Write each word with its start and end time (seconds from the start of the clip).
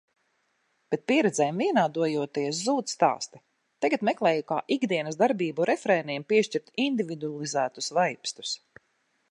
Bet, 0.93 1.01
pieredzēm 1.11 1.59
vienādojoties, 1.63 2.61
zūd 2.69 2.93
stāsti. 2.93 3.41
Tagad 3.85 4.07
meklēju, 4.09 4.47
kā 4.53 4.59
ikdienas 4.77 5.21
darbību 5.21 5.69
refrēniem 5.73 6.27
piešķirt 6.33 6.75
individualizētus 6.87 7.93
vaibstus. 8.01 8.59